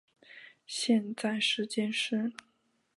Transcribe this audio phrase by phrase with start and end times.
[0.65, 2.33] 现在时间是。